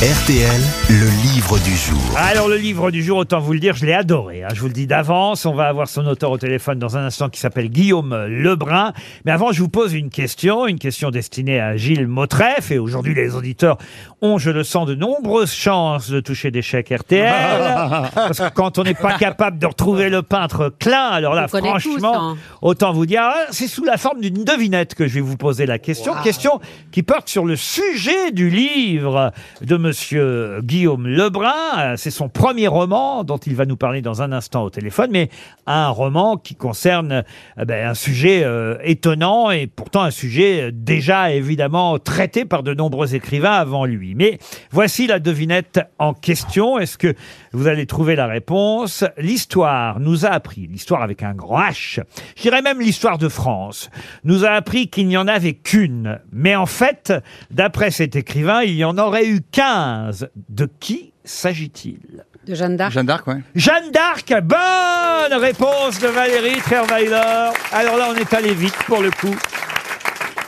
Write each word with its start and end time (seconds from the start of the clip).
RTL, 0.00 0.60
le 0.88 1.34
livre 1.34 1.58
du 1.58 1.76
jour. 1.76 1.98
Alors 2.16 2.48
le 2.48 2.56
livre 2.56 2.90
du 2.90 3.02
jour, 3.02 3.18
autant 3.18 3.38
vous 3.38 3.52
le 3.52 3.58
dire, 3.60 3.74
je 3.74 3.84
l'ai 3.84 3.92
adoré. 3.92 4.42
hein. 4.42 4.48
Je 4.54 4.60
vous 4.62 4.68
le 4.68 4.72
dis 4.72 4.86
d'avance. 4.86 5.44
On 5.44 5.52
va 5.52 5.64
avoir 5.66 5.88
son 5.88 6.06
auteur 6.06 6.30
au 6.30 6.38
téléphone 6.38 6.78
dans 6.78 6.96
un 6.96 7.04
instant 7.04 7.28
qui 7.28 7.38
s'appelle 7.38 7.68
Guillaume 7.68 8.16
Lebrun. 8.26 8.94
Mais 9.26 9.32
avant, 9.32 9.52
je 9.52 9.60
vous 9.60 9.68
pose 9.68 9.92
une 9.92 10.08
question, 10.08 10.66
une 10.66 10.78
question 10.78 11.10
destinée 11.10 11.60
à 11.60 11.76
Gilles 11.76 12.06
Motreff. 12.06 12.70
Et 12.70 12.78
aujourd'hui, 12.78 13.14
les 13.14 13.34
auditeurs 13.34 13.76
ont, 14.22 14.38
je 14.38 14.48
le 14.50 14.64
sens, 14.64 14.86
de 14.88 14.94
nombreuses 14.94 15.52
chances 15.52 16.08
de 16.08 16.20
toucher 16.20 16.50
des 16.50 16.62
chèques 16.62 16.94
RTL. 16.98 17.30
Parce 18.14 18.38
que 18.38 18.48
quand 18.54 18.78
on 18.78 18.84
n'est 18.84 18.94
pas 18.94 19.18
capable 19.18 19.58
de 19.58 19.66
retrouver 19.66 20.08
le 20.08 20.22
peintre 20.22 20.72
Klein, 20.78 21.08
alors 21.10 21.34
là, 21.34 21.44
On 21.46 21.50
connaît 21.50 21.72
tous, 21.74 21.98
franchement, 21.98 22.30
hein. 22.30 22.36
autant 22.62 22.94
vous 22.94 23.04
dire, 23.04 23.20
ah, 23.22 23.36
c'est 23.50 23.68
sous 23.68 23.84
la 23.84 23.98
forme 23.98 24.22
d'une 24.22 24.44
devinette 24.44 24.94
que 24.94 25.06
je 25.06 25.16
vais 25.16 25.20
vous 25.20 25.36
poser 25.36 25.66
la 25.66 25.78
question. 25.78 26.14
Question 26.24 26.58
qui 26.90 27.02
porte 27.02 27.28
sur 27.28 27.44
le 27.44 27.54
sujet 27.56 28.30
du 28.32 28.48
livre 28.48 29.30
de 29.60 29.76
monsieur 29.90 30.60
Guillaume 30.62 31.08
Lebrun. 31.08 31.52
Euh, 31.78 31.94
C'est 31.96 32.12
son 32.12 32.28
premier 32.28 32.68
roman 32.68 33.24
dont 33.24 33.38
il 33.38 33.56
va 33.56 33.66
nous 33.66 33.76
parler 33.76 34.02
dans 34.02 34.22
un 34.22 34.30
instant 34.30 34.62
au 34.62 34.70
téléphone, 34.70 35.10
mais 35.10 35.30
un 35.66 35.88
roman 35.88 36.36
qui 36.36 36.54
concerne 36.54 37.24
euh, 37.58 37.64
ben, 37.64 37.88
un 37.88 37.94
sujet 37.94 38.44
euh, 38.44 38.76
étonnant 38.84 39.50
et 39.50 39.66
pourtant 39.66 40.02
un 40.02 40.12
sujet 40.12 40.70
déjà 40.72 41.32
évidemment 41.32 41.98
traité 41.98 42.44
par 42.44 42.62
de 42.62 42.72
nombreux 42.72 43.16
écrivains 43.16 43.54
avant 43.54 43.84
lui. 43.84 44.14
Mais 44.14 44.38
voici 44.70 45.08
la 45.08 45.18
devinette 45.18 45.80
en 45.98 46.14
question. 46.14 46.78
Est-ce 46.78 46.96
que 46.96 47.16
vous 47.52 47.66
allez 47.66 47.86
trouver 47.86 48.14
la 48.14 48.28
réponse? 48.28 49.04
L'histoire 49.18 49.98
nous 49.98 50.24
a 50.24 50.28
appris, 50.28 50.68
l'histoire 50.68 51.02
avec 51.02 51.24
un 51.24 51.34
grand 51.34 51.62
H, 51.62 52.00
je 52.36 52.42
dirais 52.42 52.62
même 52.62 52.80
l'histoire 52.80 53.18
de 53.18 53.28
France, 53.28 53.90
nous 54.22 54.44
a 54.44 54.50
appris 54.50 54.86
qu'il 54.86 55.08
n'y 55.08 55.16
en 55.16 55.26
avait 55.26 55.54
qu'une. 55.54 56.20
Mais 56.30 56.54
en 56.54 56.66
fait, 56.66 57.12
d'après 57.50 57.90
cet 57.90 58.14
écrivain, 58.14 58.62
il 58.62 58.76
y 58.76 58.84
en 58.84 58.96
aurait 58.98 59.26
eu 59.26 59.40
15. 59.80 60.28
De 60.48 60.68
qui 60.78 61.12
s'agit-il? 61.24 62.24
De 62.46 62.54
Jeanne 62.54 62.76
d'Arc. 62.76 62.92
Jeanne 62.92 63.06
d'Arc, 63.06 63.26
ouais. 63.26 63.42
Jeanne 63.54 63.90
d'Arc, 63.90 64.32
bonne 64.42 65.38
réponse 65.40 65.98
de 66.00 66.08
Valérie 66.08 66.60
Trierweiler. 66.60 67.50
Alors 67.72 67.96
là, 67.96 68.08
on 68.10 68.14
est 68.14 68.32
allé 68.34 68.52
vite 68.54 68.76
pour 68.86 69.00
le 69.00 69.10
coup. 69.10 69.34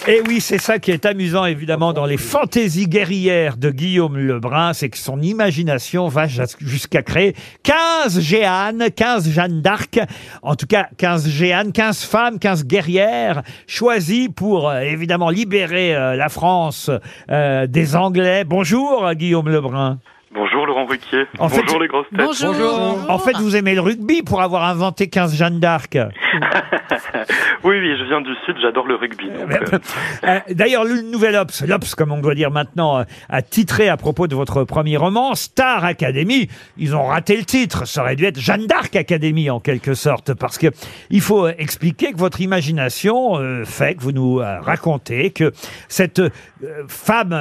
Et 0.08 0.20
oui, 0.26 0.40
c'est 0.40 0.58
ça 0.58 0.80
qui 0.80 0.90
est 0.90 1.06
amusant, 1.06 1.44
évidemment, 1.44 1.92
dans 1.92 2.06
les 2.06 2.16
fantaisies 2.16 2.88
guerrières 2.88 3.56
de 3.56 3.70
Guillaume 3.70 4.16
Lebrun, 4.18 4.72
c'est 4.72 4.88
que 4.88 4.98
son 4.98 5.20
imagination 5.20 6.08
va 6.08 6.26
jas- 6.26 6.56
jusqu'à 6.60 7.02
créer 7.02 7.36
15 7.62 8.18
Géannes, 8.20 8.86
15 8.96 9.30
Jeanne 9.30 9.62
d'Arc, 9.62 10.00
en 10.42 10.56
tout 10.56 10.66
cas 10.66 10.88
15 10.98 11.28
Géannes, 11.28 11.70
15 11.70 12.02
femmes, 12.02 12.40
15 12.40 12.64
guerrières, 12.66 13.42
choisies 13.68 14.28
pour, 14.28 14.70
euh, 14.70 14.80
évidemment, 14.80 15.30
libérer 15.30 15.94
euh, 15.94 16.16
la 16.16 16.28
France 16.28 16.90
euh, 17.30 17.68
des 17.68 17.94
Anglais. 17.94 18.42
Bonjour, 18.44 19.08
Guillaume 19.14 19.50
Lebrun. 19.50 20.00
Bonjour 20.34 20.66
Laurent 20.66 20.86
Ruquier. 20.86 21.26
En 21.38 21.48
fait, 21.50 21.60
Bonjour 21.62 21.80
les 21.80 21.88
grosses 21.88 22.06
têtes. 22.08 22.18
Bonjour. 22.26 23.06
En 23.08 23.18
fait, 23.18 23.36
vous 23.36 23.54
aimez 23.54 23.74
le 23.74 23.82
rugby 23.82 24.22
pour 24.22 24.40
avoir 24.40 24.64
inventé 24.64 25.08
15 25.08 25.36
Jeanne 25.36 25.60
d'Arc. 25.60 25.96
Oui, 27.64 27.76
oui, 27.78 27.96
je 27.98 28.04
viens 28.04 28.20
du 28.20 28.34
Sud, 28.44 28.56
j'adore 28.60 28.86
le 28.86 28.96
rugby. 28.96 29.28
donc, 29.28 29.50
euh, 29.52 29.78
Euh, 30.24 30.38
D'ailleurs, 30.50 30.84
le 30.84 31.00
nouvel 31.02 31.36
Ops, 31.36 31.62
l'Ops 31.66 31.94
comme 31.94 32.12
on 32.12 32.18
doit 32.18 32.34
dire 32.34 32.50
maintenant, 32.50 32.98
euh, 32.98 33.04
a 33.28 33.42
titré 33.42 33.88
à 33.88 33.96
propos 33.96 34.26
de 34.26 34.34
votre 34.34 34.64
premier 34.64 34.96
roman, 34.96 35.34
Star 35.34 35.84
Academy. 35.84 36.48
Ils 36.76 36.94
ont 36.94 37.04
raté 37.06 37.36
le 37.36 37.44
titre. 37.44 37.86
Ça 37.86 38.02
aurait 38.02 38.16
dû 38.16 38.24
être 38.24 38.38
Jeanne 38.38 38.66
d'Arc 38.66 38.94
Academy 38.96 39.50
en 39.50 39.60
quelque 39.60 39.94
sorte, 39.94 40.34
parce 40.34 40.58
que 40.58 40.68
il 41.10 41.20
faut 41.20 41.48
expliquer 41.48 42.12
que 42.12 42.18
votre 42.18 42.40
imagination 42.40 43.38
fait 43.64 43.94
que 43.94 44.02
vous 44.02 44.12
nous 44.12 44.36
racontez 44.36 45.30
que 45.30 45.52
cette 45.88 46.22
femme 46.88 47.38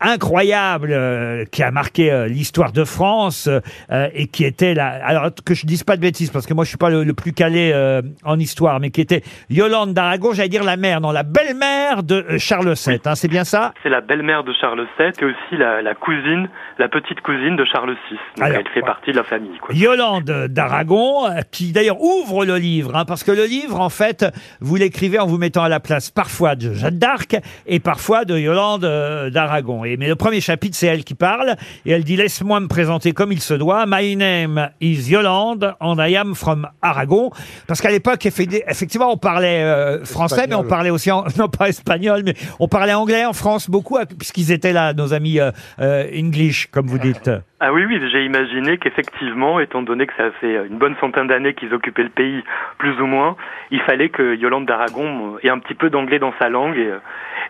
incroyable 0.00 1.46
qui 1.50 1.62
a 1.62 1.70
marqué 1.70 2.26
l'histoire 2.28 2.72
de 2.72 2.84
France 2.84 3.48
et 3.90 4.26
qui 4.26 4.44
était 4.44 4.74
là. 4.74 5.00
Alors 5.04 5.30
que 5.44 5.54
je 5.54 5.66
dise 5.66 5.84
pas 5.84 5.96
de 5.96 6.02
bêtises, 6.02 6.30
parce 6.30 6.46
que 6.46 6.54
moi 6.54 6.64
je 6.64 6.68
suis 6.68 6.78
pas 6.78 6.90
le, 6.90 7.04
le 7.04 7.14
plus 7.14 7.32
calé 7.32 7.70
euh, 7.72 8.02
en 8.30 8.38
histoire, 8.38 8.80
mais 8.80 8.90
qui 8.90 9.00
était 9.00 9.22
Yolande 9.50 9.92
d'Aragon, 9.94 10.32
j'allais 10.32 10.48
dire 10.48 10.64
la 10.64 10.76
mère, 10.76 11.00
non 11.00 11.10
la 11.10 11.22
belle-mère 11.22 12.02
de 12.02 12.24
euh, 12.30 12.38
Charles 12.38 12.72
VII. 12.74 12.98
hein, 13.04 13.14
c'est 13.14 13.28
bien 13.28 13.44
ça? 13.44 13.72
C'est 13.82 13.88
la 13.88 14.00
belle-mère 14.00 14.44
de 14.44 14.52
Charles 14.60 14.86
VII 14.98 15.08
et 15.20 15.24
aussi 15.24 15.56
la, 15.58 15.82
la 15.82 15.94
cousine, 15.94 16.48
la 16.78 16.88
petite 16.88 17.20
cousine 17.20 17.56
de 17.56 17.64
Charles 17.64 17.96
VI. 18.10 18.16
Donc 18.36 18.46
Alors, 18.46 18.58
elle 18.64 18.72
fait 18.72 18.80
partie 18.82 19.12
de 19.12 19.16
la 19.16 19.24
famille. 19.24 19.58
Quoi. 19.60 19.74
Yolande 19.74 20.46
d'Aragon, 20.48 21.26
euh, 21.26 21.40
qui 21.50 21.72
d'ailleurs 21.72 22.00
ouvre 22.00 22.44
le 22.44 22.56
livre, 22.56 22.96
hein, 22.96 23.04
parce 23.04 23.24
que 23.24 23.32
le 23.32 23.44
livre, 23.44 23.80
en 23.80 23.88
fait, 23.90 24.24
vous 24.60 24.76
l'écrivez 24.76 25.18
en 25.18 25.26
vous 25.26 25.38
mettant 25.38 25.62
à 25.62 25.68
la 25.68 25.80
place 25.80 26.10
parfois 26.10 26.54
de 26.54 26.72
Jeanne 26.74 26.98
d'Arc 26.98 27.36
et 27.66 27.80
parfois 27.80 28.24
de 28.24 28.38
Yolande 28.38 28.84
euh, 28.84 29.30
d'Aragon. 29.30 29.82
Mais 29.82 30.08
le 30.08 30.16
premier 30.16 30.40
chapitre, 30.40 30.76
c'est 30.76 30.86
elle 30.86 31.04
qui 31.04 31.14
parle 31.14 31.56
et 31.84 31.90
elle 31.90 32.04
dit 32.04 32.16
laisse-moi 32.16 32.60
me 32.60 32.68
présenter 32.68 33.12
comme 33.12 33.32
il 33.32 33.40
se 33.40 33.54
doit. 33.54 33.84
My 33.86 34.16
name 34.16 34.70
is 34.80 35.10
Yolande 35.10 35.74
and 35.80 35.96
I 35.98 36.16
am 36.16 36.34
from 36.34 36.68
Aragon. 36.82 37.30
Parce 37.66 37.80
qu'à 37.80 37.90
l'époque, 37.90 38.19
effe- 38.28 38.62
effectivement, 38.68 39.12
on 39.12 39.16
parlait 39.16 39.62
euh, 39.62 40.04
français, 40.04 40.36
mais 40.48 40.54
on 40.54 40.64
parlait 40.68 40.90
aussi 40.90 41.10
en, 41.10 41.24
non 41.38 41.48
pas 41.48 41.68
espagnol, 41.68 42.22
mais 42.24 42.34
on 42.58 42.68
parlait 42.68 42.92
anglais 42.94 43.24
en 43.24 43.32
France 43.32 43.68
beaucoup, 43.70 43.96
à- 43.96 44.06
puisqu'ils 44.06 44.52
étaient 44.52 44.72
là, 44.72 44.92
nos 44.94 45.12
amis 45.14 45.40
euh, 45.40 45.50
euh, 45.80 46.06
English, 46.14 46.68
comme 46.70 46.86
vous 46.86 46.98
dites. 46.98 47.30
Ah 47.62 47.74
oui, 47.74 47.84
oui, 47.84 48.00
j'ai 48.10 48.24
imaginé 48.24 48.78
qu'effectivement, 48.78 49.60
étant 49.60 49.82
donné 49.82 50.06
que 50.06 50.14
ça 50.16 50.30
fait 50.40 50.66
une 50.66 50.78
bonne 50.78 50.96
centaine 50.98 51.26
d'années 51.26 51.52
qu'ils 51.52 51.74
occupaient 51.74 52.02
le 52.02 52.08
pays, 52.08 52.42
plus 52.78 52.98
ou 53.00 53.06
moins, 53.06 53.36
il 53.70 53.80
fallait 53.80 54.08
que 54.08 54.34
Yolande 54.34 54.64
d'Aragon 54.64 55.36
ait 55.42 55.50
un 55.50 55.58
petit 55.58 55.74
peu 55.74 55.90
d'anglais 55.90 56.18
dans 56.18 56.32
sa 56.38 56.48
langue. 56.48 56.78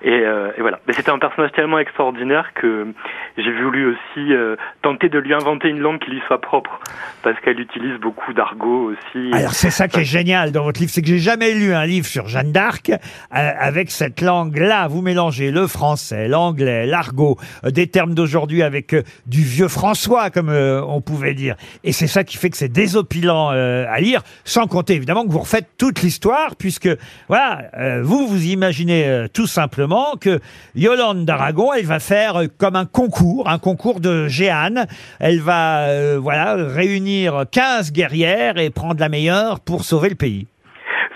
Et, 0.02 0.10
euh, 0.10 0.50
et 0.56 0.62
voilà. 0.62 0.80
Mais 0.88 0.94
c'était 0.94 1.10
un 1.10 1.18
personnage 1.18 1.52
tellement 1.52 1.78
extraordinaire 1.78 2.52
que 2.54 2.88
j'ai 3.36 3.52
voulu 3.52 3.90
aussi 3.90 4.32
euh, 4.32 4.56
tenter 4.82 5.08
de 5.08 5.18
lui 5.18 5.32
inventer 5.32 5.68
une 5.68 5.78
langue 5.78 6.00
qui 6.00 6.10
lui 6.10 6.22
soit 6.26 6.40
propre, 6.40 6.80
parce 7.22 7.38
qu'elle 7.40 7.60
utilise 7.60 7.98
beaucoup 8.00 8.32
d'argot 8.32 8.92
aussi. 8.92 9.30
Alors 9.32 9.52
c'est 9.52 9.70
ça 9.70 9.88
qui 9.88 10.00
est 10.00 10.04
génial 10.04 10.52
dans 10.52 10.64
votre 10.64 10.80
livre, 10.80 10.90
c'est 10.90 11.02
que 11.02 11.08
j'ai 11.08 11.18
jamais 11.18 11.52
lu 11.52 11.72
un 11.72 11.84
livre 11.84 12.06
sur 12.06 12.26
Jeanne 12.26 12.50
d'Arc 12.50 12.90
euh, 12.90 12.96
avec 13.30 13.90
cette 13.90 14.22
langue-là. 14.22 14.88
Vous 14.88 15.02
mélangez 15.02 15.50
le 15.50 15.66
français, 15.66 16.28
l'anglais, 16.28 16.86
l'argot, 16.86 17.36
euh, 17.64 17.70
des 17.70 17.86
termes 17.86 18.14
d'aujourd'hui 18.14 18.62
avec 18.62 18.94
du 19.26 19.42
vieux 19.42 19.68
François, 20.00 20.30
comme 20.30 20.48
euh, 20.48 20.82
on 20.82 21.02
pouvait 21.02 21.34
dire. 21.34 21.56
Et 21.84 21.92
c'est 21.92 22.06
ça 22.06 22.24
qui 22.24 22.38
fait 22.38 22.48
que 22.48 22.56
c'est 22.56 22.70
désopilant 22.70 23.50
euh, 23.52 23.84
à 23.86 24.00
lire, 24.00 24.22
sans 24.46 24.66
compter 24.66 24.94
évidemment 24.94 25.26
que 25.26 25.30
vous 25.30 25.40
refaites 25.40 25.66
toute 25.76 26.00
l'histoire, 26.00 26.56
puisque 26.56 26.88
voilà, 27.28 27.64
euh, 27.76 28.00
vous 28.02 28.26
vous 28.26 28.46
imaginez 28.46 29.04
euh, 29.04 29.28
tout 29.30 29.46
simplement 29.46 30.14
que 30.18 30.40
Yolande 30.74 31.26
d'Aragon, 31.26 31.74
elle 31.74 31.84
va 31.84 32.00
faire 32.00 32.36
euh, 32.36 32.46
comme 32.56 32.76
un 32.76 32.86
concours, 32.86 33.46
un 33.50 33.58
concours 33.58 34.00
de 34.00 34.26
Géane. 34.26 34.86
Elle 35.18 35.40
va 35.40 35.80
euh, 35.80 36.18
voilà 36.18 36.54
réunir 36.54 37.44
15 37.50 37.92
guerrières 37.92 38.56
et 38.56 38.70
prendre 38.70 39.00
la 39.00 39.10
meilleure 39.10 39.60
pour 39.60 39.84
sauver 39.84 40.08
le 40.08 40.14
pays. 40.14 40.46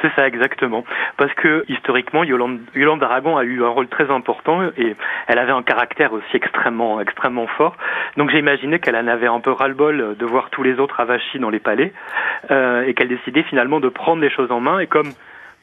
C'est 0.04 0.12
ça 0.16 0.26
exactement. 0.26 0.84
Parce 1.16 1.32
que 1.32 1.64
historiquement, 1.68 2.24
Yolande, 2.24 2.60
Yolande 2.74 3.00
d'Aragon 3.00 3.38
a 3.38 3.44
eu 3.44 3.64
un 3.64 3.68
rôle 3.68 3.88
très 3.88 4.10
important 4.10 4.62
et 4.76 4.94
elle 5.28 5.38
avait 5.38 5.52
un 5.52 5.62
caractère 5.62 6.12
aussi 6.12 6.36
extrêmement, 6.36 7.00
extrêmement 7.00 7.46
fort. 7.46 7.74
Donc 8.18 8.28
j'ai 8.28 8.38
imaginé 8.38 8.80
qu'elle 8.80 8.96
en 8.96 9.06
avait 9.06 9.28
un 9.28 9.40
peu 9.40 9.52
ras-le-bol 9.52 10.16
de 10.18 10.26
voir 10.26 10.50
tous 10.50 10.62
les 10.62 10.78
autres 10.78 11.00
avachis 11.00 11.38
dans 11.38 11.48
les 11.48 11.58
palais 11.58 11.94
euh, 12.50 12.84
et 12.84 12.92
qu'elle 12.92 13.08
décidait 13.08 13.44
finalement 13.44 13.80
de 13.80 13.88
prendre 13.88 14.20
les 14.20 14.28
choses 14.28 14.52
en 14.52 14.60
main 14.60 14.78
et 14.78 14.86
comme 14.86 15.12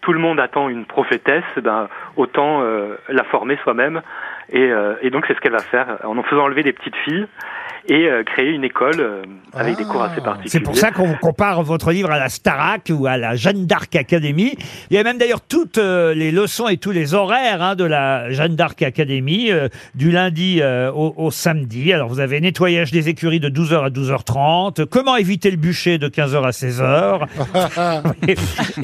tout 0.01 0.13
le 0.13 0.19
monde 0.19 0.39
attend 0.39 0.67
une 0.69 0.85
prophétesse, 0.85 1.43
ben, 1.57 1.87
autant 2.15 2.63
euh, 2.63 2.95
la 3.09 3.23
former 3.25 3.57
soi-même. 3.57 4.01
Et, 4.51 4.59
euh, 4.59 4.95
et 5.01 5.09
donc 5.09 5.25
c'est 5.27 5.35
ce 5.35 5.39
qu'elle 5.39 5.53
va 5.53 5.59
faire 5.59 5.97
en 6.03 6.17
en 6.17 6.23
faisant 6.23 6.43
enlever 6.43 6.63
des 6.63 6.73
petites 6.73 6.95
filles 7.05 7.27
et 7.87 8.07
euh, 8.07 8.23
créer 8.23 8.49
une 8.49 8.63
école 8.63 8.99
euh, 8.99 9.23
avec 9.53 9.77
des 9.77 9.83
cours 9.83 10.03
assez 10.03 10.21
particuliers. 10.21 10.49
C'est 10.49 10.59
pour 10.59 10.75
ça 10.75 10.91
qu'on 10.91 11.13
compare 11.15 11.61
votre 11.63 11.91
livre 11.91 12.11
à 12.11 12.19
la 12.19 12.29
Starac 12.29 12.91
ou 12.91 13.07
à 13.07 13.17
la 13.17 13.35
Jeanne 13.35 13.65
d'Arc 13.65 13.95
Academy. 13.95 14.55
Il 14.89 14.95
y 14.95 14.99
a 14.99 15.03
même 15.03 15.17
d'ailleurs 15.17 15.41
toutes 15.41 15.77
euh, 15.77 16.13
les 16.13 16.31
leçons 16.31 16.67
et 16.67 16.77
tous 16.77 16.91
les 16.91 17.13
horaires 17.13 17.61
hein, 17.61 17.75
de 17.75 17.83
la 17.83 18.31
Jeanne 18.31 18.55
d'Arc 18.55 18.81
Academy, 18.81 19.51
euh, 19.51 19.67
du 19.95 20.11
lundi 20.11 20.59
euh, 20.61 20.91
au, 20.91 21.13
au 21.17 21.31
samedi. 21.31 21.91
Alors 21.91 22.07
vous 22.07 22.19
avez 22.19 22.39
nettoyage 22.39 22.91
des 22.91 23.09
écuries 23.09 23.39
de 23.39 23.49
12h 23.49 23.85
à 23.85 23.89
12h30, 23.89 24.85
comment 24.85 25.15
éviter 25.15 25.49
le 25.49 25.57
bûcher 25.57 25.97
de 25.97 26.07
15h 26.07 26.45
à 26.45 26.51
16h, 26.51 27.25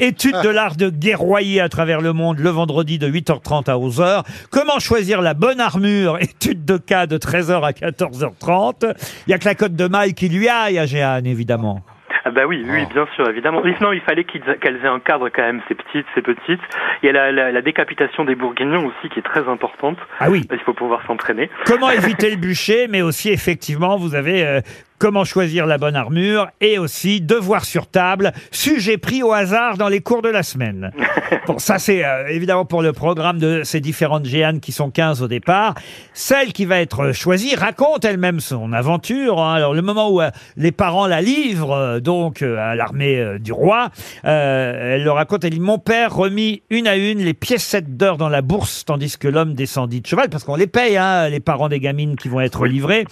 étude 0.00 0.36
de 0.42 0.48
l'art 0.48 0.76
de 0.76 0.90
guerroyer 0.90 1.60
à 1.60 1.68
travers 1.68 2.00
le 2.00 2.12
monde 2.12 2.38
le 2.38 2.50
vendredi 2.50 2.98
de 2.98 3.08
8h30 3.08 3.70
à 3.70 3.76
11h, 3.76 4.24
comment 4.50 4.78
choisir 4.78 5.22
la 5.22 5.34
bonne 5.34 5.57
armure, 5.58 6.18
étude 6.20 6.64
de 6.64 6.76
cas 6.76 7.06
de 7.06 7.18
13h 7.18 7.62
à 7.64 7.70
14h30. 7.72 8.94
Il 9.26 9.30
y 9.30 9.34
a 9.34 9.38
que 9.38 9.44
la 9.44 9.54
cote 9.54 9.74
de 9.74 9.88
maille 9.88 10.14
qui 10.14 10.28
lui 10.28 10.48
aille 10.48 10.78
à 10.78 10.86
Géane, 10.86 11.26
évidemment. 11.26 11.82
Ah 12.24 12.30
bah 12.30 12.42
oui, 12.46 12.62
oui, 12.68 12.84
bien 12.92 13.06
sûr, 13.14 13.28
évidemment. 13.30 13.62
Sinon, 13.78 13.92
il 13.92 14.00
fallait 14.02 14.24
qu'ils- 14.24 14.42
qu'elles 14.60 14.76
aient 14.84 14.88
un 14.88 15.00
cadre 15.00 15.30
quand 15.30 15.40
même, 15.42 15.62
ces 15.68 15.74
petites, 15.74 16.04
ces 16.14 16.20
petites. 16.20 16.60
Il 17.02 17.06
y 17.06 17.08
a 17.08 17.12
la, 17.12 17.32
la- 17.32 17.52
la 17.52 17.62
décapitation 17.62 18.24
des 18.24 18.34
bourguignons 18.34 18.84
aussi 18.86 19.08
qui 19.08 19.20
est 19.20 19.22
très 19.22 19.48
importante. 19.48 19.96
Ah 20.20 20.28
oui. 20.28 20.46
Il 20.52 20.58
faut 20.58 20.74
pouvoir 20.74 21.00
s'entraîner. 21.06 21.48
Comment 21.64 21.90
éviter 21.90 22.28
le 22.34 22.36
bûcher, 22.36 22.86
mais 22.88 23.00
aussi 23.02 23.30
effectivement, 23.30 23.96
vous 23.96 24.14
avez 24.14 24.44
euh, 24.46 24.60
comment 24.98 25.24
choisir 25.24 25.66
la 25.66 25.78
bonne 25.78 25.96
armure 25.96 26.48
et 26.60 26.78
aussi 26.78 27.20
devoir 27.20 27.64
sur 27.64 27.86
table, 27.86 28.32
sujet 28.50 28.98
pris 28.98 29.22
au 29.22 29.32
hasard 29.32 29.76
dans 29.78 29.88
les 29.88 30.00
cours 30.00 30.22
de 30.22 30.28
la 30.28 30.42
semaine. 30.42 30.90
Bon, 31.46 31.58
ça 31.58 31.78
c'est 31.78 32.04
euh, 32.04 32.26
évidemment 32.28 32.64
pour 32.66 32.82
le 32.82 32.92
programme 32.92 33.38
de 33.38 33.62
ces 33.64 33.80
différentes 33.80 34.26
Géanes 34.26 34.60
qui 34.60 34.70
sont 34.72 34.90
15 34.90 35.22
au 35.22 35.28
départ. 35.28 35.74
Celle 36.12 36.52
qui 36.52 36.66
va 36.66 36.80
être 36.80 37.12
choisie 37.12 37.54
raconte 37.54 38.04
elle-même 38.04 38.40
son 38.40 38.72
aventure. 38.74 39.40
hein. 39.40 39.54
Alors 39.54 39.72
le 39.72 39.80
moment 39.80 40.10
où 40.10 40.20
euh, 40.20 40.30
les 40.58 40.72
parents 40.72 41.06
la 41.06 41.22
livrent 41.22 41.72
euh, 41.72 42.00
donc 42.00 42.42
euh, 42.42 42.58
à 42.58 42.74
l'armée 42.74 43.18
euh, 43.18 43.38
du 43.38 43.52
roi, 43.52 43.88
euh, 44.26 44.94
elle 44.96 45.04
le 45.04 45.10
raconte, 45.10 45.44
elle 45.44 45.50
dit 45.52 45.60
mon 45.60 45.78
père 45.78 46.14
remit 46.14 46.62
une 46.70 46.86
à 46.86 46.96
une 46.96 47.18
les 47.20 47.34
piécettes 47.34 47.96
d'or 47.96 48.16
dans 48.18 48.28
la 48.28 48.42
bourse 48.42 48.84
tandis 48.84 49.16
que 49.18 49.28
l'homme 49.28 49.54
descendit 49.54 50.00
de 50.02 50.06
cheval 50.06 50.28
parce 50.28 50.44
qu'on 50.44 50.56
les 50.56 50.66
paye 50.66 50.96
hein, 50.98 51.28
les 51.30 51.40
parents 51.40 51.68
des 51.70 51.80
gamines 51.80 52.16
qui 52.16 52.28
vont 52.28 52.40
être 52.40 52.66
livrées. 52.66 53.04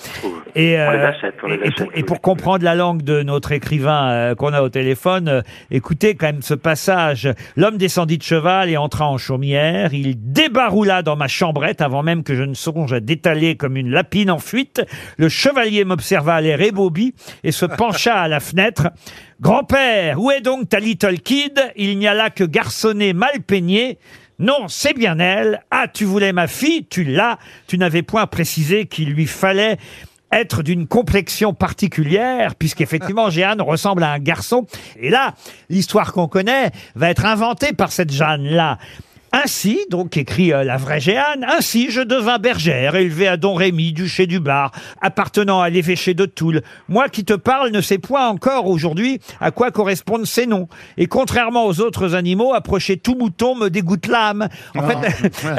Et, 0.55 0.77
On 0.79 0.91
les 0.91 0.99
achète, 0.99 1.35
on 1.43 1.47
les 1.49 1.55
et- 1.57 1.59
et 1.59 1.63
achète, 1.69 1.76
et 1.95 2.03
pour 2.03 2.21
comprendre 2.21 2.65
la 2.65 2.75
langue 2.75 3.03
de 3.03 3.23
notre 3.23 3.53
écrivain 3.53 4.11
euh, 4.11 4.35
qu'on 4.35 4.53
a 4.53 4.63
au 4.63 4.69
téléphone, 4.69 5.29
euh, 5.29 5.43
écoutez 5.71 6.15
quand 6.15 6.27
même 6.27 6.43
ce 6.43 6.55
passage. 6.55 7.29
L'homme 7.57 7.77
descendit 7.77 8.19
de 8.19 8.23
cheval 8.23 8.71
et 8.71 8.77
entra 8.77 9.09
en 9.09 9.19
chaumière. 9.19 9.93
Il 9.93 10.15
débaroula 10.33 11.03
dans 11.03 11.17
ma 11.17 11.29
chambrette 11.29 11.81
avant 11.81 12.03
même 12.03 12.23
que 12.23 12.35
je 12.35 12.43
ne 12.43 12.55
songe 12.55 12.93
à 12.93 13.01
détaler 13.01 13.57
comme 13.57 13.77
une 13.77 13.91
lapine 13.91 14.31
en 14.31 14.39
fuite. 14.39 14.83
Le 15.17 15.29
chevalier 15.29 15.85
m'observa 15.85 16.37
à 16.37 16.41
l'air 16.41 16.61
ébobi 16.61 17.15
et 17.45 17.53
se 17.53 17.67
pencha 17.67 18.15
à 18.15 18.29
la 18.29 18.41
fenêtre. 18.41 18.89
Grand-père, 19.41 20.21
où 20.21 20.31
est 20.31 20.41
donc 20.41 20.69
ta 20.69 20.81
little 20.81 21.19
kid? 21.21 21.61
Il 21.77 21.99
n'y 21.99 22.09
a 22.09 22.15
là 22.15 22.31
que 22.31 22.45
garçonnet 22.45 23.13
mal 23.13 23.43
peigné. 23.47 23.99
Non, 24.39 24.69
c'est 24.69 24.95
bien 24.95 25.19
elle. 25.19 25.63
Ah, 25.71 25.87
tu 25.93 26.05
voulais 26.05 26.33
ma 26.33 26.47
fille, 26.47 26.87
tu 26.87 27.05
l'as. 27.05 27.39
Tu 27.67 27.79
n'avais 27.79 28.03
point 28.03 28.27
précisé 28.27 28.87
qu'il 28.87 29.13
lui 29.13 29.27
fallait 29.27 29.79
être 30.33 30.63
d'une 30.63 30.87
complexion 30.87 31.55
particulière, 31.55 32.55
puisqu'effectivement, 32.57 33.31
Jeanne 33.31 33.61
ressemble 33.63 34.03
à 34.03 34.11
un 34.13 34.19
garçon. 34.19 34.67
Et 35.01 35.11
là, 35.11 35.35
l'histoire 35.69 36.13
qu'on 36.13 36.29
connaît 36.29 36.71
va 36.95 37.11
être 37.11 37.25
inventée 37.27 37.73
par 37.73 37.93
cette 37.93 38.13
Jeanne-là. 38.13 38.79
Ainsi, 39.33 39.81
donc 39.91 40.17
écrit 40.17 40.53
euh, 40.53 40.63
la 40.65 40.77
vraie 40.79 41.01
Jeanne, 41.01 41.45
ainsi 41.47 41.91
je 41.91 42.01
devins 42.01 42.39
bergère, 42.39 42.95
élevée 42.95 43.27
à 43.29 43.37
Don 43.37 43.55
Rémy, 43.55 43.93
duché 43.93 44.27
du 44.27 44.41
Bar, 44.41 44.71
appartenant 45.03 45.61
à 45.61 45.69
l'évêché 45.69 46.15
de 46.15 46.25
Toul. 46.27 46.63
Moi 46.89 47.09
qui 47.09 47.25
te 47.25 47.35
parle 47.35 47.71
ne 47.71 47.81
sais 47.83 47.99
point 47.99 48.29
encore 48.29 48.67
aujourd'hui 48.67 49.21
à 49.41 49.51
quoi 49.51 49.73
correspondent 49.73 50.27
ces 50.27 50.47
noms. 50.47 50.69
Et 50.97 51.07
contrairement 51.07 51.67
aux 51.67 51.81
autres 51.81 52.15
animaux, 52.15 52.55
approcher 52.55 52.97
tout 52.97 53.17
mouton 53.17 53.57
me 53.57 53.69
dégoûte 53.69 54.07
l'âme. 54.07 54.49
En 54.75 54.89
Ah. 54.89 55.03
fait, 55.03 55.33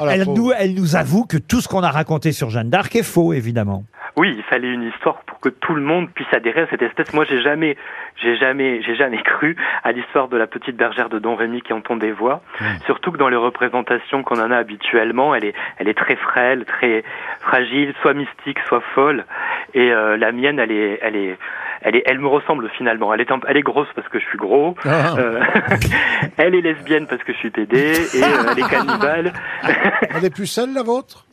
elle, 0.00 0.06
la 0.06 0.14
elle 0.14 0.24
nous, 0.24 0.50
elle 0.58 0.74
nous 0.74 0.96
avoue 0.96 1.24
que 1.24 1.36
tout 1.36 1.60
ce 1.60 1.68
qu'on 1.68 1.82
a 1.82 1.90
raconté 1.90 2.32
sur 2.32 2.50
Jeanne 2.50 2.70
d'Arc 2.70 2.96
est 2.96 3.04
faux, 3.04 3.34
évidemment. 3.34 3.84
Oui, 4.16 4.34
il 4.36 4.42
fallait 4.42 4.68
une 4.68 4.82
histoire 4.82 5.22
pour 5.26 5.40
que 5.40 5.48
tout 5.48 5.74
le 5.74 5.80
monde 5.80 6.10
puisse 6.10 6.32
adhérer 6.32 6.62
à 6.62 6.66
cette 6.68 6.82
espèce. 6.82 7.14
Moi, 7.14 7.24
j'ai 7.24 7.40
jamais, 7.40 7.76
j'ai 8.16 8.36
jamais, 8.36 8.82
j'ai 8.82 8.94
jamais 8.94 9.22
cru 9.22 9.56
à 9.82 9.92
l'histoire 9.92 10.28
de 10.28 10.36
la 10.36 10.46
petite 10.46 10.76
bergère 10.76 11.08
de 11.08 11.18
Don 11.18 11.34
Rémy 11.34 11.62
qui 11.62 11.72
entend 11.72 11.96
des 11.96 12.12
voix. 12.12 12.42
Surtout 12.84 13.12
que 13.12 13.16
dans 13.16 13.28
les 13.28 13.36
représentations 13.36 14.22
qu'on 14.22 14.40
en 14.40 14.50
a 14.50 14.56
habituellement, 14.56 15.34
elle 15.34 15.46
est, 15.46 15.54
elle 15.78 15.88
est 15.88 15.96
très 15.96 16.16
frêle, 16.16 16.64
très 16.64 17.04
fragile, 17.40 17.94
soit 18.02 18.14
mystique, 18.14 18.58
soit 18.68 18.82
folle. 18.94 19.24
Et 19.74 19.90
euh, 19.90 20.16
la 20.16 20.32
mienne, 20.32 20.58
elle 20.58 20.72
est, 20.72 20.98
elle 21.02 21.16
est, 21.16 21.38
elle 21.80 21.96
est, 21.96 22.02
elle 22.06 22.18
me 22.18 22.28
ressemble 22.28 22.68
finalement. 22.76 23.12
Elle 23.14 23.22
est, 23.22 23.28
elle 23.48 23.56
est 23.56 23.62
grosse 23.62 23.88
parce 23.94 24.08
que 24.08 24.18
je 24.18 24.24
suis 24.26 24.38
gros. 24.38 24.76
Ah. 24.84 25.14
Euh, 25.18 25.40
elle 26.36 26.54
est 26.54 26.60
lesbienne 26.60 27.06
parce 27.06 27.22
que 27.24 27.32
je 27.32 27.38
suis 27.38 27.50
pédé 27.50 27.92
et 28.14 28.22
euh, 28.22 28.52
elle 28.52 28.58
est 28.58 28.68
cannibale. 28.68 29.32
Elle 30.14 30.24
est 30.24 30.34
plus 30.34 30.46
seule, 30.46 30.74
la 30.74 30.82
vôtre? 30.82 31.24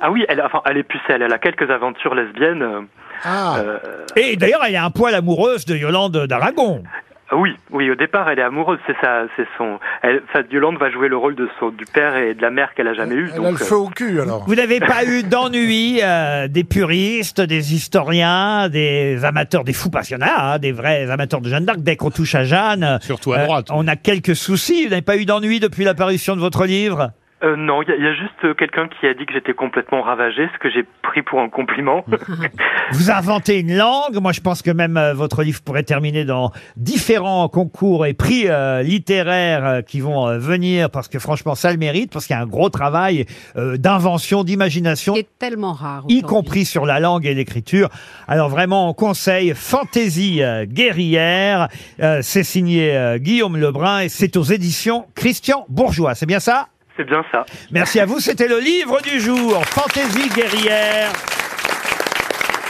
Ah 0.00 0.10
oui, 0.10 0.24
elle, 0.28 0.40
enfin, 0.42 0.60
elle 0.66 0.76
est 0.78 0.82
pucelle. 0.82 1.22
Elle 1.22 1.32
a 1.32 1.38
quelques 1.38 1.70
aventures 1.70 2.14
lesbiennes. 2.14 2.62
euh, 2.62 2.80
Ah, 3.24 3.56
euh, 3.58 3.78
Et 4.16 4.36
d'ailleurs, 4.36 4.62
elle 4.66 4.74
est 4.74 4.78
un 4.78 4.90
poil 4.90 5.14
amoureuse 5.14 5.64
de 5.64 5.76
Yolande 5.76 6.26
d'Aragon. 6.26 6.82
Ah 7.30 7.36
Oui, 7.36 7.56
oui, 7.70 7.90
au 7.90 7.94
départ, 7.94 8.28
elle 8.28 8.38
est 8.38 8.42
amoureuse, 8.42 8.78
c'est 8.86 8.96
ça, 9.00 9.22
c'est 9.34 9.46
son. 9.56 9.78
Elle, 10.02 10.22
enfin, 10.28 10.44
Yolande 10.50 10.76
va 10.78 10.90
jouer 10.90 11.08
le 11.08 11.16
rôle 11.16 11.34
de 11.34 11.48
son, 11.58 11.70
du 11.70 11.86
père 11.86 12.16
et 12.16 12.34
de 12.34 12.42
la 12.42 12.50
mère 12.50 12.74
qu'elle 12.74 12.86
a 12.86 12.92
jamais 12.92 13.14
eu. 13.14 13.30
elle 13.32 13.36
donc, 13.38 13.46
a 13.46 13.50
le 13.50 13.54
euh, 13.56 13.64
feu 13.64 13.76
au 13.76 13.88
cul, 13.88 14.20
alors. 14.20 14.44
Vous 14.46 14.54
n'avez 14.54 14.78
pas 14.78 15.04
eu 15.06 15.22
d'ennui 15.22 16.00
euh, 16.02 16.48
des 16.48 16.64
puristes, 16.64 17.40
des 17.40 17.72
historiens, 17.74 18.68
des 18.68 19.24
amateurs, 19.24 19.64
des 19.64 19.72
fous 19.72 19.88
passionnés, 19.90 20.26
hein, 20.28 20.58
des 20.58 20.72
vrais 20.72 21.10
amateurs 21.10 21.40
de 21.40 21.48
Jeanne 21.48 21.64
d'Arc. 21.64 21.78
Dès 21.80 21.96
qu'on 21.96 22.10
touche 22.10 22.34
à 22.34 22.44
Jeanne, 22.44 22.98
Surtout 23.00 23.32
à 23.32 23.38
droite. 23.38 23.68
on 23.70 23.88
a 23.88 23.96
quelques 23.96 24.36
soucis. 24.36 24.84
Vous 24.84 24.90
n'avez 24.90 25.02
pas 25.02 25.16
eu 25.16 25.24
d'ennui 25.24 25.60
depuis 25.60 25.84
l'apparition 25.84 26.36
de 26.36 26.40
votre 26.40 26.66
livre? 26.66 27.10
Euh, 27.44 27.56
non, 27.56 27.82
il 27.82 27.88
y, 27.88 28.02
y 28.02 28.06
a 28.06 28.14
juste 28.14 28.44
euh, 28.44 28.54
quelqu'un 28.54 28.88
qui 28.88 29.06
a 29.06 29.14
dit 29.14 29.26
que 29.26 29.32
j'étais 29.32 29.52
complètement 29.52 30.02
ravagé, 30.02 30.48
ce 30.54 30.58
que 30.58 30.70
j'ai 30.70 30.84
pris 31.02 31.22
pour 31.22 31.40
un 31.40 31.48
compliment. 31.48 32.04
Vous 32.92 33.10
inventez 33.10 33.60
une 33.60 33.76
langue. 33.76 34.18
Moi, 34.20 34.32
je 34.32 34.40
pense 34.40 34.62
que 34.62 34.70
même 34.70 34.96
euh, 34.96 35.14
votre 35.14 35.42
livre 35.42 35.60
pourrait 35.62 35.82
terminer 35.82 36.24
dans 36.24 36.52
différents 36.76 37.48
concours 37.48 38.06
et 38.06 38.14
prix 38.14 38.44
euh, 38.48 38.82
littéraires 38.82 39.66
euh, 39.66 39.82
qui 39.82 40.00
vont 40.00 40.26
euh, 40.26 40.38
venir 40.38 40.90
parce 40.90 41.08
que 41.08 41.18
franchement, 41.18 41.54
ça 41.54 41.70
le 41.70 41.78
mérite 41.78 42.12
parce 42.12 42.26
qu'il 42.26 42.34
y 42.34 42.38
a 42.38 42.42
un 42.42 42.46
gros 42.46 42.70
travail 42.70 43.26
euh, 43.56 43.76
d'invention, 43.76 44.44
d'imagination 44.44 45.14
qui 45.14 45.20
est 45.20 45.38
tellement 45.38 45.72
rare. 45.72 46.04
y 46.08 46.22
compris 46.22 46.64
sur 46.64 46.86
la 46.86 47.00
langue 47.00 47.26
et 47.26 47.34
l'écriture. 47.34 47.88
Alors 48.28 48.48
vraiment, 48.48 48.88
on 48.88 48.94
conseille 48.94 49.52
Fantaisie 49.54 50.42
euh, 50.42 50.64
guerrière. 50.66 51.68
Euh, 52.00 52.20
c'est 52.22 52.44
signé 52.44 52.96
euh, 52.96 53.18
Guillaume 53.18 53.56
Lebrun 53.56 54.00
et 54.00 54.08
c'est 54.08 54.36
aux 54.36 54.42
éditions 54.42 55.06
Christian 55.14 55.66
Bourgeois. 55.68 56.14
C'est 56.14 56.26
bien 56.26 56.40
ça? 56.40 56.68
C'est 56.96 57.04
bien 57.04 57.24
ça. 57.32 57.44
Merci 57.70 58.00
à 58.00 58.06
vous. 58.06 58.20
C'était 58.20 58.48
le 58.48 58.58
livre 58.58 59.00
du 59.02 59.20
jour, 59.20 59.64
Fantaisie 59.66 60.28
guerrière, 60.28 61.12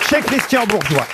chez 0.08 0.20
Christian 0.20 0.66
Bourgeois. 0.66 1.06